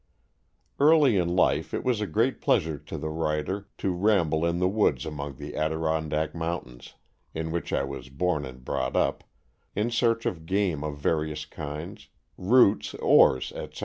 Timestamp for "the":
2.97-3.11, 4.57-4.67, 5.35-5.55